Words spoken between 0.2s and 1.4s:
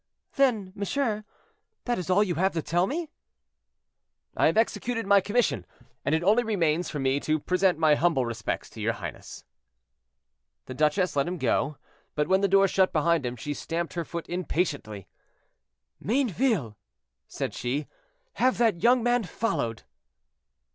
"Then, monsieur,